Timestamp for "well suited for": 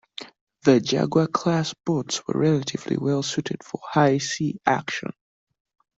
2.97-3.79